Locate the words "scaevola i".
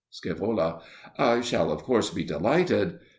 0.09-1.41